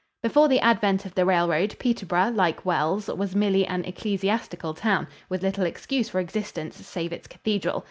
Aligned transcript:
Before 0.23 0.47
the 0.47 0.59
advent 0.61 1.05
of 1.05 1.13
the 1.13 1.25
railroad, 1.27 1.75
Peterborough, 1.77 2.31
like 2.31 2.65
Wells, 2.65 3.07
was 3.07 3.35
merely 3.35 3.67
an 3.67 3.85
ecclesiastical 3.85 4.73
town, 4.73 5.07
with 5.29 5.43
little 5.43 5.67
excuse 5.67 6.09
for 6.09 6.19
existence 6.19 6.77
save 6.87 7.13
its 7.13 7.27
cathedral. 7.27 7.79